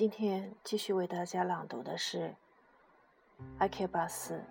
[0.00, 2.34] 今天继续为大家朗读的是
[3.58, 4.42] 阿克巴斯。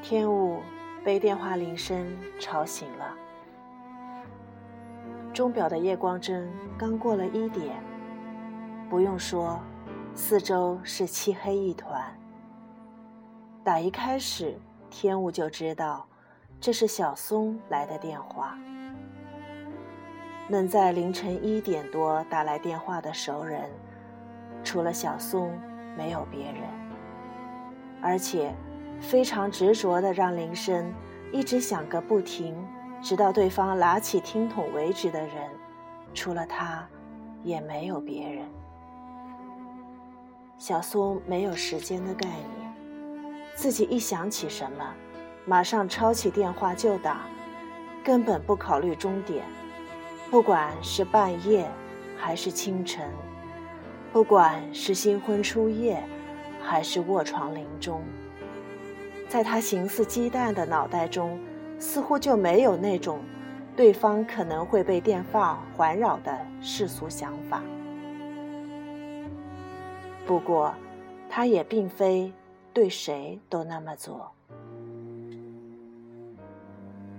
[0.00, 0.62] 天雾
[1.04, 3.16] 被电话铃声吵醒了，
[5.34, 6.48] 钟表的夜光针
[6.78, 7.82] 刚过了一点，
[8.88, 9.60] 不用说，
[10.14, 12.19] 四周是漆黑一团。
[13.62, 16.06] 打一开始，天雾就知道
[16.58, 18.58] 这是小松来的电话。
[20.48, 23.70] 能在凌晨一点多打来电话的熟人，
[24.64, 25.52] 除了小松，
[25.94, 26.62] 没有别人。
[28.00, 28.54] 而且，
[28.98, 30.90] 非常执着的让铃声
[31.30, 32.56] 一直响个不停，
[33.02, 35.50] 直到对方拿起听筒为止的人，
[36.14, 36.88] 除了他，
[37.44, 38.46] 也没有别人。
[40.56, 42.59] 小松没有时间的概念。
[43.54, 44.94] 自己一想起什么，
[45.44, 47.26] 马上抄起电话就打，
[48.02, 49.44] 根本不考虑终点。
[50.30, 51.68] 不管是半夜
[52.16, 53.10] 还是清晨，
[54.12, 56.02] 不管是新婚初夜
[56.62, 58.02] 还是卧床临终，
[59.28, 61.38] 在他形似鸡蛋的脑袋中，
[61.78, 63.20] 似乎就没有那种
[63.76, 67.62] 对方可能会被电话环绕的世俗想法。
[70.26, 70.72] 不过，
[71.28, 72.32] 他也并非。
[72.72, 74.30] 对谁都那么做。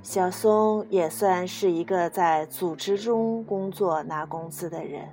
[0.04, 5.08] 小松也算是一个在组织中工作拿工资的人，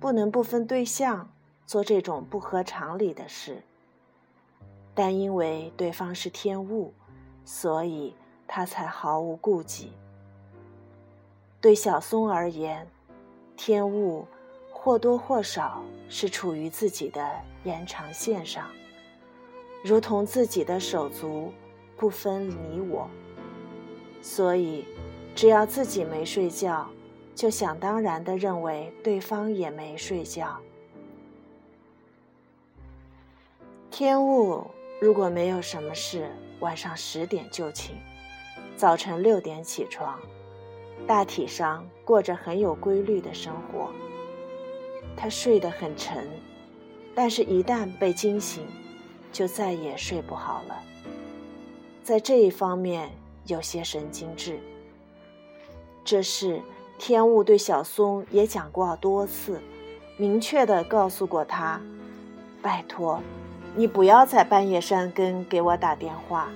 [0.00, 1.30] 不能不分对象
[1.64, 3.62] 做这种不合常理的事。
[4.94, 6.92] 但因为对方是天物，
[7.44, 8.14] 所以
[8.46, 9.92] 他才毫无顾忌。
[11.60, 12.86] 对小松而言，
[13.56, 14.26] 天物
[14.72, 17.30] 或多或少是处于自己的
[17.62, 18.66] 延长线上。
[19.84, 21.52] 如同自己的手足，
[21.94, 23.06] 不分你我。
[24.22, 24.86] 所以，
[25.34, 26.88] 只要自己没睡觉，
[27.34, 30.58] 就想当然的认为对方也没睡觉。
[33.90, 34.64] 天雾
[35.02, 36.30] 如果没有什么事，
[36.60, 37.90] 晚上十点就寝，
[38.78, 40.18] 早晨六点起床，
[41.06, 43.90] 大体上过着很有规律的生活。
[45.14, 46.26] 他睡得很沉，
[47.14, 48.66] 但是一旦被惊醒。
[49.34, 50.80] 就再也睡不好了，
[52.04, 53.10] 在这一方面
[53.46, 54.60] 有些神经质。
[56.04, 56.62] 这事
[56.98, 59.60] 天雾对小松也讲过多次，
[60.16, 61.80] 明确的告诉过他
[62.62, 63.20] ：“拜托，
[63.74, 66.48] 你不要在半夜三更给我打电话。”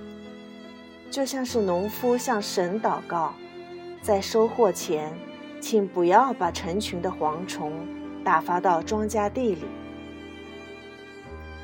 [1.11, 3.34] 就像是农夫向神祷告，
[4.00, 5.12] 在收获前，
[5.61, 7.72] 请不要把成群的蝗虫
[8.22, 9.65] 打发到庄稼地里。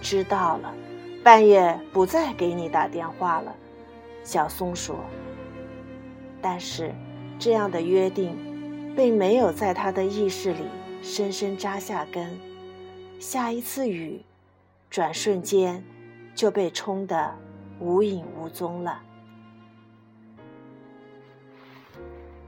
[0.03, 0.75] 知道了。
[1.25, 3.57] 半夜不再给你打电话了，
[4.23, 4.97] 小松说。
[6.43, 6.95] 但是，
[7.39, 8.37] 这样的约定，
[8.95, 10.67] 并没有在他的意识里
[11.01, 12.39] 深深扎下根。
[13.19, 14.23] 下一次雨，
[14.91, 15.83] 转瞬间
[16.35, 17.35] 就被冲得
[17.81, 19.01] 无影无踪了。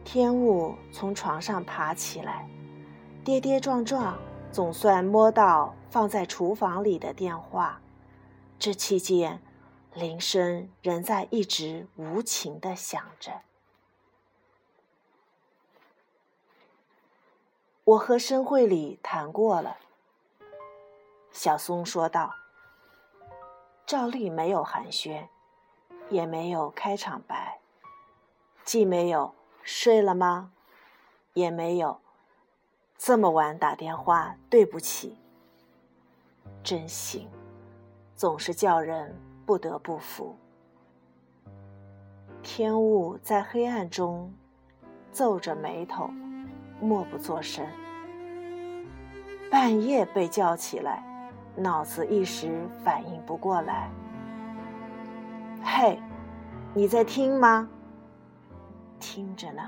[0.05, 2.47] 天雾从床上爬起来，
[3.25, 4.15] 跌跌撞撞，
[4.53, 7.81] 总算摸到放在厨房里的电话。
[8.59, 9.43] 这期间，
[9.95, 13.43] 铃声仍在一直无情的响着。
[17.85, 19.77] 我和申会里谈过了，
[21.31, 22.35] 小松说道。
[23.87, 25.29] 照例没有寒暄，
[26.11, 27.61] 也没有开场白，
[28.65, 30.51] 既没有睡了吗，
[31.35, 32.01] 也没有
[32.99, 35.17] 这么晚打电话，对不起。
[36.65, 37.31] 真行。
[38.17, 40.35] 总是叫人不得不服。
[42.43, 44.33] 天雾在黑暗中
[45.13, 46.09] 皱着眉头，
[46.81, 47.67] 默不作声。
[49.51, 51.05] 半夜被叫起来，
[51.55, 53.91] 脑子一时反应不过来。
[55.63, 56.01] 嘿，
[56.73, 57.69] 你在听吗？
[58.99, 59.63] 听着呢。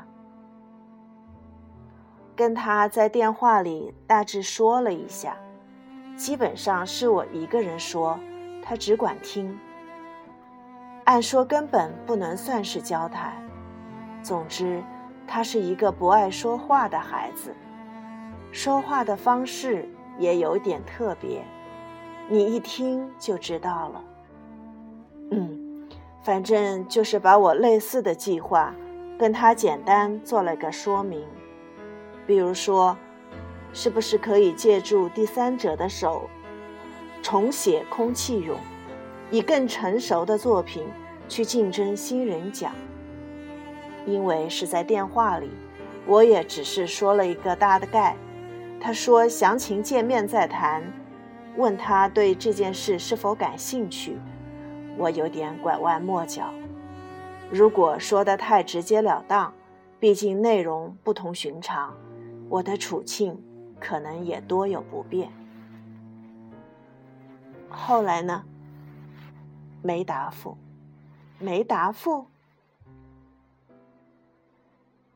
[2.35, 5.37] 跟他在电话里大致说了一下，
[6.17, 8.19] 基本上是我一个人说。
[8.69, 9.59] 他只管听，
[11.05, 13.33] 按说根本不能算是交谈。
[14.23, 14.85] 总之，
[15.27, 17.55] 他是一个不爱说话的孩子，
[18.53, 19.89] 说话的方式
[20.19, 21.43] 也有点特别，
[22.29, 24.05] 你一听就知道了。
[25.31, 25.89] 嗯，
[26.23, 28.75] 反正就是把我类似的计划
[29.19, 31.27] 跟他简单做了个说明，
[32.27, 32.95] 比如说，
[33.73, 36.29] 是不是可以借助第三者的手。
[37.23, 38.57] 重写空气涌，
[39.31, 40.85] 以更成熟的作品
[41.29, 42.73] 去竞争新人奖。
[44.07, 45.51] 因为是在电话里，
[46.07, 48.17] 我也只是说了一个大概。
[48.81, 50.83] 他说详情见面再谈，
[51.57, 54.17] 问他对这件事是否感兴趣。
[54.97, 56.53] 我有点拐弯抹角。
[57.51, 59.53] 如果说的太直截了当，
[59.99, 61.93] 毕竟内容不同寻常，
[62.49, 63.37] 我的处境
[63.81, 65.29] 可能也多有不便。
[67.71, 68.45] 后来呢？
[69.83, 70.57] 没答复，
[71.39, 72.27] 没答复。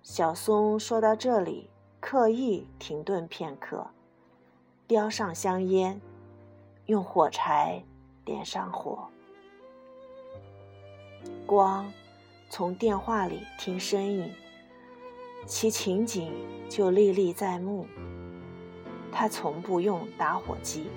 [0.03, 1.69] 小松说到这里，
[2.01, 3.89] 刻意停顿片刻，
[4.87, 6.01] 叼上香烟，
[6.87, 7.83] 用火柴
[8.25, 9.09] 点上火，
[11.47, 11.93] 光
[12.49, 14.33] 从电话里听声音，
[15.47, 16.33] 其情景
[16.69, 17.87] 就历历在目。
[19.11, 20.89] 他从不用打火机。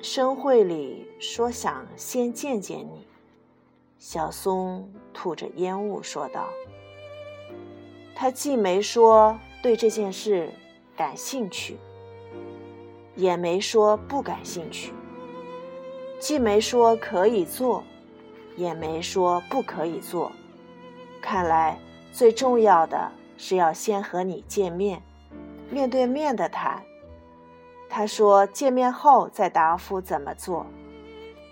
[0.00, 3.06] 生会里说想先见见你。
[3.98, 6.48] 小松吐着烟雾说道
[8.14, 10.52] ：“他既没说对这件事
[10.96, 11.76] 感兴趣，
[13.16, 14.92] 也没说不感兴趣；
[16.20, 17.82] 既没说可以做，
[18.56, 20.30] 也没说不可以做。
[21.20, 21.76] 看来
[22.12, 25.02] 最重要的是要先和你见面，
[25.70, 26.84] 面对面的谈。
[27.88, 30.66] 他说见面后再答复怎么做。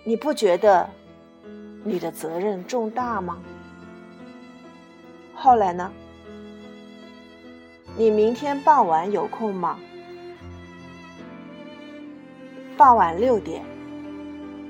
[0.04, 0.88] 你不觉得？”
[1.88, 3.38] 你的责任重大吗？
[5.36, 5.92] 后来呢？
[7.96, 9.78] 你明天傍晚有空吗？
[12.76, 13.64] 傍晚六点，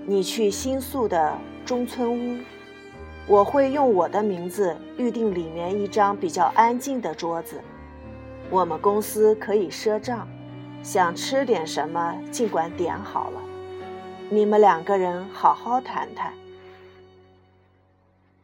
[0.05, 2.39] 你去新宿的中村屋，
[3.27, 7.63] 我会用我的名字预定里面一张比较安静的桌子。
[8.51, 10.29] 我们公司可以赊账，
[10.87, 13.43] 想吃点什么尽管点好了。
[14.31, 16.33] 你们两个人好好谈谈。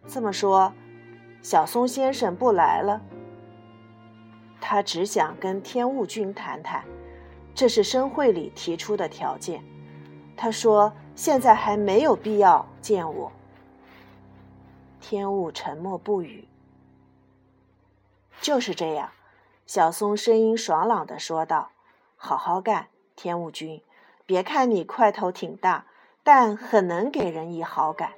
[0.09, 0.73] 这么说，
[1.41, 3.00] 小松先生不来了。
[4.61, 6.83] 他只想跟天雾君谈谈，
[7.55, 9.62] 这是生会里提出的条件。
[10.37, 13.31] 他说现在还没有必要见我。
[15.00, 16.49] 天雾沉默不语。
[18.41, 19.11] 就是这样，
[19.65, 21.71] 小松声音爽朗的说道
[22.25, 22.87] ：“好好干，
[23.17, 23.83] 天武君。
[24.27, 25.87] 别看你块头挺大，
[26.23, 28.13] 但很能给人以好感。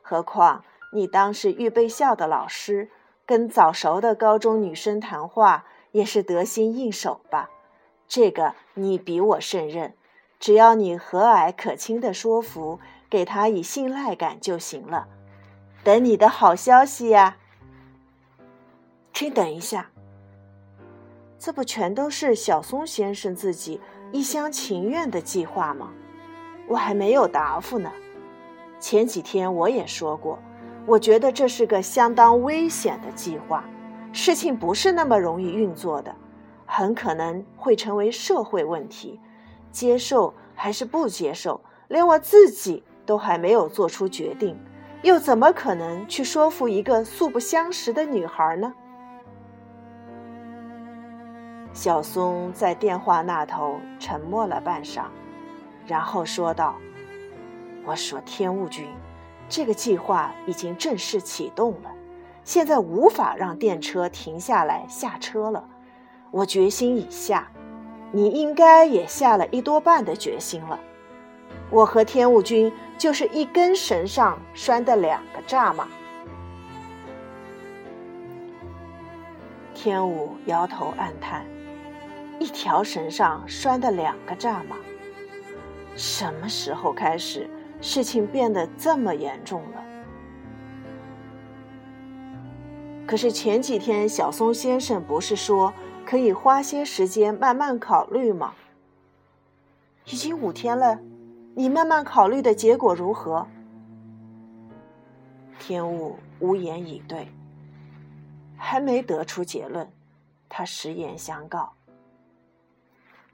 [0.00, 2.88] 何况……”你当是预备校的老师，
[3.26, 7.50] 跟早熟的高中女生谈话也是得心应手吧？
[8.06, 9.94] 这个你比我胜任，
[10.38, 12.78] 只要你和蔼可亲的说服，
[13.10, 15.08] 给他以信赖感就行了。
[15.82, 17.36] 等你的好消息呀！
[19.12, 19.90] 请等一下，
[21.46, 25.92] 这不全都是小松先生自己一厢情愿的计划吗？
[26.66, 27.88] 我还没有答复呢。
[28.80, 30.40] 前几天我也说过。
[30.86, 33.64] 我觉得这是个相当危险的计划，
[34.12, 36.12] 事情不是那么容易运作的，
[36.66, 39.20] 很可能会成为社会问题。
[39.70, 44.58] 接受还是不接受，连我自己都还没有做出决定，
[45.02, 48.74] 又怎么可能去说服一个素不相识的女孩呢？
[51.76, 55.02] 小松在电话那头沉默了半晌，
[55.86, 56.74] 然后说道
[57.84, 58.88] ：“我说天雾君。”
[59.46, 61.90] 这个计划已经正式启动了，
[62.44, 65.68] 现在无法让电车停下来下车了。
[66.30, 67.46] 我决心已下，
[68.10, 70.80] 你应该也下了一多半的决心了。
[71.70, 75.86] 我和天雾君就是一根绳上拴的两个蚱蜢。
[79.74, 81.44] 天雾摇头暗叹：
[82.38, 84.76] 一条绳上拴的两个蚱蜢，
[85.96, 87.48] 什么时候开始？
[87.80, 89.84] 事情变得这么严重了。
[93.06, 95.72] 可是前几天小松先生不是说
[96.04, 98.54] 可以花些时间慢慢考虑吗？
[100.06, 100.98] 已经五天了，
[101.54, 103.46] 你慢慢考虑的结果如何？
[105.58, 107.28] 天雾无言以对，
[108.56, 109.86] 还没得出结论，
[110.48, 111.75] 他实言相告。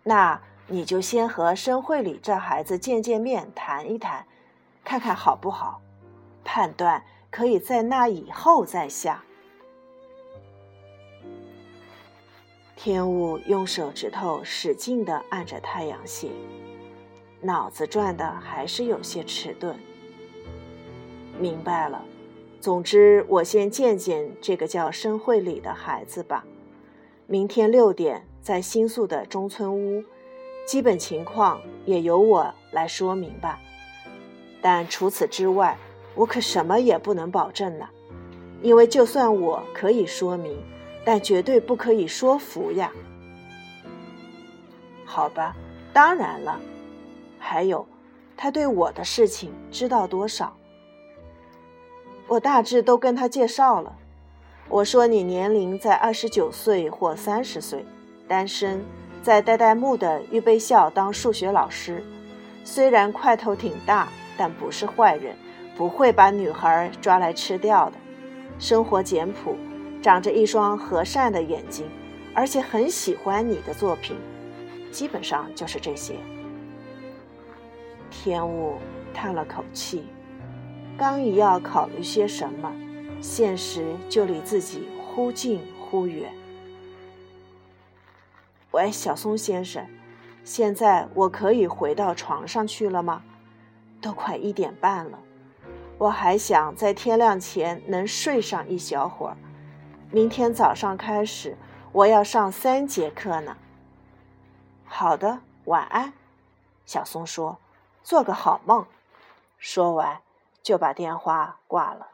[0.03, 4.27] 那你就先和申会里这孩子见见面，谈一谈。
[4.85, 5.81] 看看好不好？
[6.45, 9.23] 判断可以在那以后再下。
[12.75, 16.31] 天雾用手指头使劲的按着太阳穴，
[17.41, 19.79] 脑子转的还是有些迟钝。
[21.39, 22.05] 明白了，
[22.61, 26.45] 总之我先见见这个叫申慧里的孩子吧。
[27.29, 30.03] 明天六点在新宿的中村屋，
[30.67, 33.61] 基本情况也由我来说明吧。
[34.61, 35.79] 但除此之外，
[36.17, 37.89] 我可什么也不能保证呢。
[38.61, 40.61] 因为就算我可以说明，
[41.05, 42.93] 但绝对不可以说服呀。
[45.05, 45.55] 好吧，
[45.93, 46.61] 当然了。
[47.39, 47.87] 还有，
[48.37, 50.57] 他对我的事情知道多少？
[52.27, 53.97] 我大致都跟他介绍了。
[54.69, 57.85] 我说你年龄在二十九岁或三十岁，
[58.33, 58.83] 单身，
[59.23, 62.03] 在代代木的预备校当数学老师，
[62.65, 64.09] 虽然块头挺大，
[64.39, 65.37] 但不是坏人，
[65.77, 67.93] 不会把女孩抓来吃掉的。
[68.59, 69.55] 生活简朴，
[70.01, 71.85] 长着一双和善的眼睛，
[72.33, 74.17] 而且很喜欢你的作品。
[74.91, 76.15] 基本上就是这些。
[78.11, 78.79] 天雾
[79.13, 80.05] 叹了口气，
[80.97, 82.73] 刚一要考虑些什么。
[83.21, 86.33] 现实就离自己忽近忽远。
[88.73, 89.87] 喂，小松先生，
[90.45, 93.23] 现在我可以回到床上去了吗？
[94.01, 95.19] 都快一点半了，
[95.99, 99.37] 我还想在天亮前能睡上一小会儿。
[100.11, 101.57] 明天早上开始，
[101.93, 103.57] 我要上三节课呢。
[104.87, 106.15] 好的，晚安，
[106.87, 107.59] 小松说，
[108.03, 108.87] 做个好梦。
[109.59, 110.19] 说完，
[110.63, 112.09] 就把电话挂了。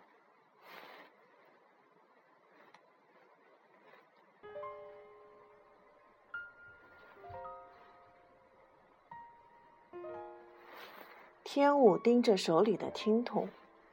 [11.50, 13.49] 天武盯着手里的听筒，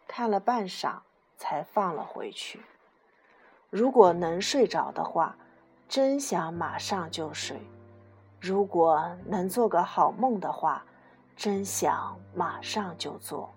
[0.10, 0.96] 看了半晌，
[1.38, 2.60] 才放了回去。
[3.70, 5.38] 如果能睡着的话，
[5.88, 7.56] 真想马上就睡；
[8.42, 10.84] 如果能做个好梦的话，
[11.38, 13.50] 真想马上就做。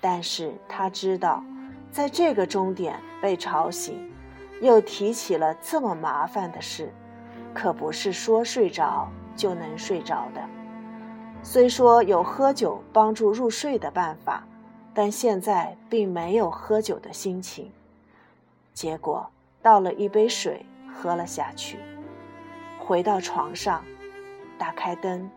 [0.00, 1.42] 但是他知道，
[1.90, 4.12] 在这个钟点被吵醒，
[4.60, 6.94] 又提起了这么麻烦的事，
[7.52, 10.59] 可不是说睡着就能睡着的。
[11.42, 14.44] 虽说有喝酒帮助入睡的办法，
[14.94, 17.70] 但现在并没有喝酒的心情。
[18.74, 19.28] 结果
[19.62, 21.78] 倒了一杯水喝了下去，
[22.78, 23.82] 回到床上，
[24.58, 25.28] 打开灯，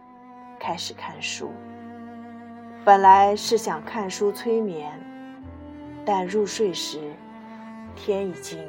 [0.59, 1.51] 开始看书。
[2.85, 4.91] 本来是想看书催眠，
[6.05, 6.99] 但入睡时
[7.95, 8.59] 天已经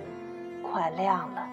[0.62, 1.48] 快亮了。